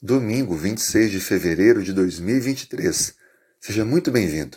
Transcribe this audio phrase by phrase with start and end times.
[0.00, 3.16] domingo 26 de fevereiro de 2023.
[3.58, 4.56] Seja muito bem-vindo.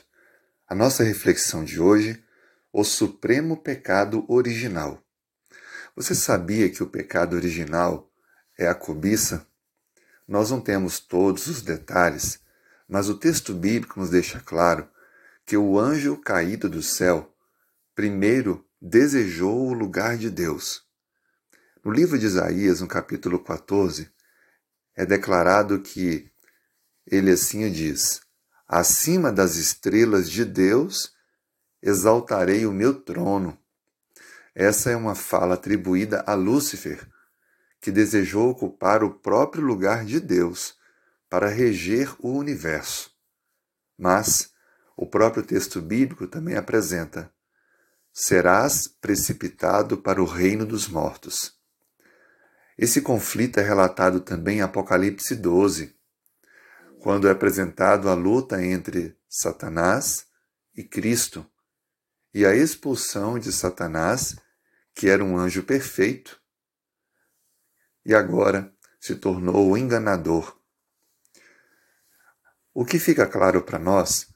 [0.68, 2.24] A nossa reflexão de hoje,
[2.72, 5.04] o supremo pecado original.
[5.96, 8.08] Você sabia que o pecado original
[8.56, 9.48] é a cobiça?
[10.28, 12.40] Nós não temos todos os detalhes,
[12.88, 14.88] mas o texto bíblico nos deixa claro
[15.44, 17.36] que o anjo caído do céu
[17.96, 20.84] primeiro desejou o lugar de Deus.
[21.84, 24.08] No livro de Isaías, no capítulo 14,
[25.02, 26.32] é declarado que
[27.08, 28.22] ele assim o diz:
[28.68, 31.12] Acima das estrelas de Deus
[31.82, 33.58] exaltarei o meu trono.
[34.54, 37.10] Essa é uma fala atribuída a Lúcifer,
[37.82, 40.76] que desejou ocupar o próprio lugar de Deus
[41.28, 43.10] para reger o universo.
[43.98, 44.52] Mas
[44.96, 47.34] o próprio texto bíblico também apresenta:
[48.14, 51.60] serás precipitado para o reino dos mortos.
[52.82, 55.96] Esse conflito é relatado também em Apocalipse 12,
[57.00, 60.26] quando é apresentado a luta entre Satanás
[60.76, 61.46] e Cristo
[62.34, 64.36] e a expulsão de Satanás,
[64.96, 66.42] que era um anjo perfeito,
[68.04, 70.60] e agora se tornou o enganador.
[72.74, 74.34] O que fica claro para nós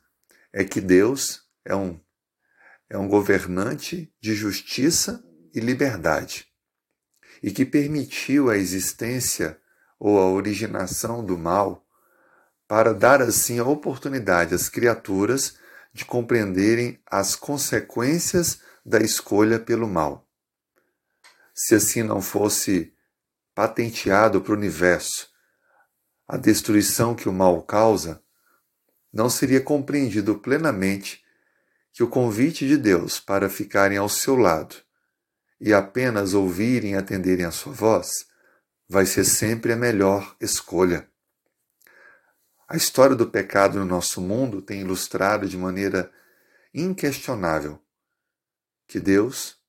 [0.53, 1.99] é que Deus é um,
[2.91, 6.54] é um governante de justiça e liberdade
[7.45, 9.61] e que permitiu a existência
[9.99, 11.85] ou a originação do mal,
[12.67, 15.55] para dar assim a oportunidade às criaturas
[15.93, 20.27] de compreenderem as consequências da escolha pelo mal.
[21.53, 22.91] Se assim não fosse
[23.53, 25.29] patenteado para o universo
[26.27, 28.23] a destruição que o mal causa,
[29.13, 31.23] não seria compreendido plenamente
[31.93, 34.84] que o convite de Deus para ficarem ao seu lado
[35.59, 38.07] e apenas ouvirem e atenderem a sua voz,
[38.87, 41.09] vai ser sempre a melhor escolha.
[42.67, 46.11] A história do pecado no nosso mundo tem ilustrado de maneira
[46.73, 47.79] inquestionável
[48.87, 49.59] que Deus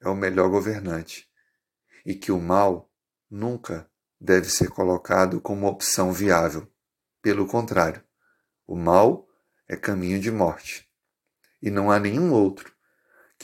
[0.00, 1.28] é o melhor governante
[2.04, 2.90] e que o mal
[3.30, 6.70] nunca deve ser colocado como opção viável.
[7.22, 8.02] Pelo contrário,
[8.66, 9.28] o mal
[9.68, 10.88] é caminho de morte
[11.60, 12.75] e não há nenhum outro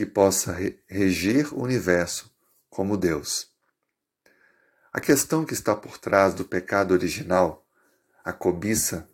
[0.02, 0.56] que possa
[0.88, 2.28] reger o universo
[2.68, 3.52] como Deus.
[4.92, 7.64] A questão que está por trás do pecado original,
[8.24, 9.08] a cobiça,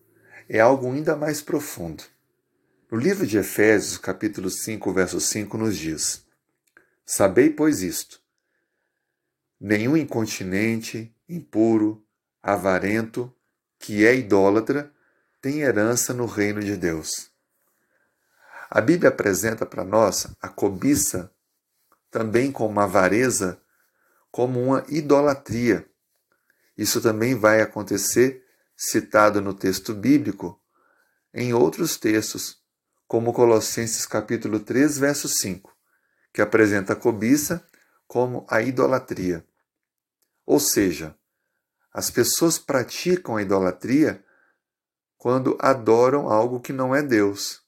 [0.49, 2.03] é algo ainda mais profundo.
[2.91, 6.25] No livro de Efésios, capítulo 5, verso 5, nos diz:
[7.05, 8.23] Sabei, pois, isto:
[9.61, 12.03] nenhum incontinente, impuro,
[12.43, 13.31] avarento,
[13.79, 14.91] que é idólatra,
[15.43, 17.31] tem herança no reino de Deus.
[18.71, 21.33] A Bíblia apresenta para nós a cobiça
[22.11, 23.59] também como avareza,
[24.31, 25.89] como uma idolatria.
[26.77, 28.45] Isso também vai acontecer
[28.77, 30.61] citado no texto bíblico
[31.33, 32.59] em outros textos,
[33.07, 35.75] como Colossenses capítulo 3, verso 5,
[36.31, 37.67] que apresenta a cobiça
[38.07, 39.47] como a idolatria.
[40.45, 41.17] Ou seja,
[41.91, 44.23] as pessoas praticam a idolatria
[45.17, 47.67] quando adoram algo que não é Deus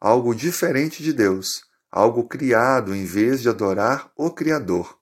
[0.00, 4.98] algo diferente de Deus, algo criado em vez de adorar o Criador.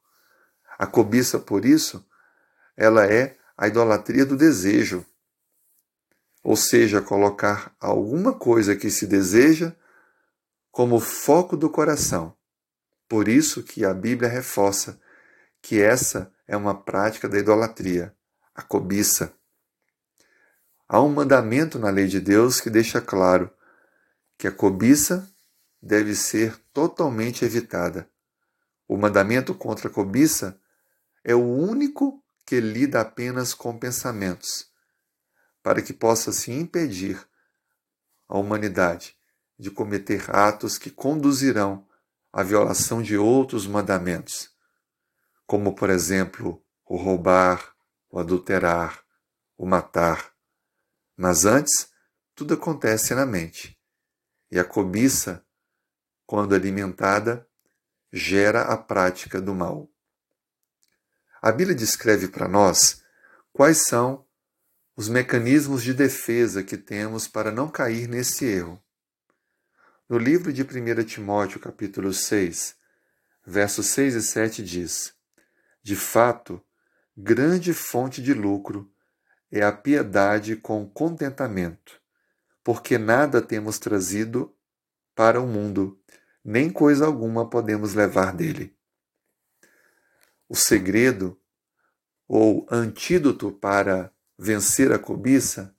[0.79, 2.05] A cobiça, por isso,
[2.77, 5.05] ela é a idolatria do desejo,
[6.43, 9.75] ou seja, colocar alguma coisa que se deseja
[10.71, 12.37] como foco do coração.
[13.09, 15.01] Por isso que a Bíblia reforça
[15.63, 18.15] que essa é uma prática da idolatria,
[18.55, 19.33] a cobiça.
[20.87, 23.51] Há um mandamento na lei de Deus que deixa claro
[24.37, 25.29] que a cobiça
[25.81, 28.09] deve ser totalmente evitada.
[28.89, 30.59] O mandamento contra a cobiça
[31.23, 34.71] é o único que lida apenas com pensamentos,
[35.63, 37.19] para que possa se impedir
[38.29, 39.17] a humanidade
[39.59, 41.87] de cometer atos que conduzirão
[42.33, 44.51] à violação de outros mandamentos,
[45.47, 47.75] como, por exemplo, o roubar,
[48.11, 49.03] o adulterar,
[49.57, 50.33] o matar.
[51.17, 51.89] Mas antes,
[52.35, 53.79] tudo acontece na mente.
[54.55, 55.45] E a cobiça,
[56.25, 57.45] quando alimentada,
[58.13, 59.91] gera a prática do mal.
[61.43, 63.03] A Bíblia descreve para nós
[63.53, 64.25] quais são
[64.95, 68.81] os mecanismos de defesa que temos para não cair nesse erro.
[70.09, 72.77] No livro de 1 Timóteo, capítulo 6,
[73.45, 75.15] versos 6 e 7 diz:
[75.83, 76.65] De fato,
[77.17, 78.89] grande fonte de lucro
[79.51, 82.04] é a piedade com contentamento,
[82.65, 84.57] porque nada temos trazido
[85.15, 86.01] para o mundo,
[86.43, 88.75] nem coisa alguma podemos levar dele.
[90.49, 91.39] O segredo
[92.27, 95.77] ou antídoto para vencer a cobiça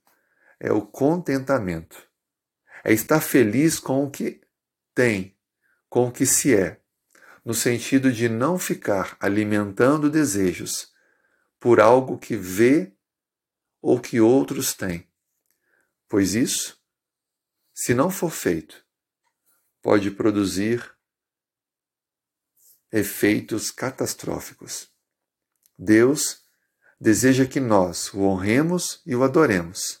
[0.60, 2.08] é o contentamento.
[2.84, 4.40] É estar feliz com o que
[4.94, 5.36] tem,
[5.88, 6.80] com o que se é,
[7.44, 10.92] no sentido de não ficar alimentando desejos
[11.58, 12.92] por algo que vê
[13.82, 15.08] ou que outros têm.
[16.08, 16.75] Pois isso,
[17.78, 18.82] se não for feito,
[19.82, 20.96] pode produzir
[22.90, 24.90] efeitos catastróficos.
[25.78, 26.42] Deus
[26.98, 30.00] deseja que nós o honremos e o adoremos,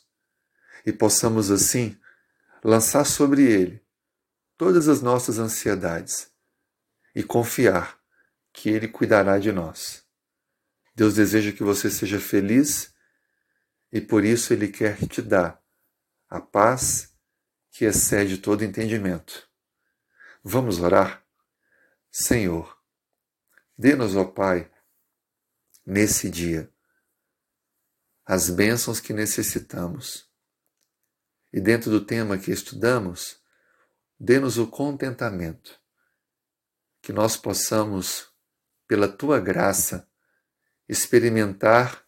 [0.86, 2.00] e possamos assim
[2.64, 3.84] lançar sobre ele
[4.56, 6.32] todas as nossas ansiedades
[7.14, 8.00] e confiar
[8.54, 10.02] que ele cuidará de nós.
[10.94, 12.94] Deus deseja que você seja feliz
[13.92, 15.62] e por isso ele quer te dar
[16.26, 17.14] a paz
[17.76, 19.46] que excede todo entendimento.
[20.42, 21.22] Vamos orar?
[22.10, 22.74] Senhor,
[23.76, 24.72] dê-nos, ó Pai,
[25.84, 26.72] nesse dia,
[28.24, 30.26] as bênçãos que necessitamos.
[31.52, 33.42] E dentro do tema que estudamos,
[34.18, 35.78] dê-nos o contentamento,
[37.02, 38.32] que nós possamos,
[38.88, 40.08] pela tua graça,
[40.88, 42.02] experimentar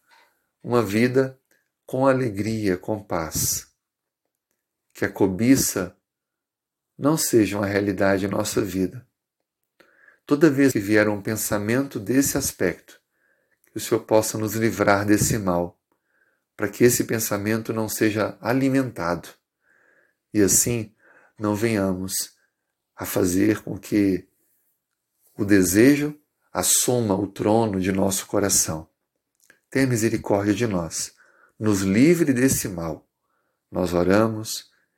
[0.62, 1.38] uma vida
[1.84, 3.67] com alegria, com paz.
[4.98, 5.96] Que a cobiça
[6.98, 9.06] não seja uma realidade em nossa vida.
[10.26, 13.00] Toda vez que vier um pensamento desse aspecto,
[13.70, 15.80] que o Senhor possa nos livrar desse mal
[16.56, 19.28] para que esse pensamento não seja alimentado
[20.34, 20.92] e assim
[21.38, 22.32] não venhamos
[22.96, 24.26] a fazer com que
[25.36, 26.18] o desejo
[26.52, 28.90] assuma o trono de nosso coração.
[29.70, 31.14] Tenha misericórdia de nós,
[31.56, 33.08] nos livre desse mal.
[33.70, 34.76] Nós oramos